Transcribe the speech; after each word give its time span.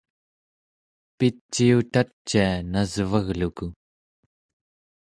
piciutacia 1.17 2.47
nasvagluku 2.71 3.65